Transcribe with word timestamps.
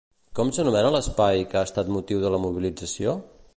Com 0.37 0.51
s'anomena 0.55 0.91
l'espai 0.95 1.45
que 1.53 1.61
ha 1.61 1.65
estat 1.71 1.93
motiu 1.99 2.25
de 2.25 2.35
la 2.37 2.43
mobilització? 2.49 3.17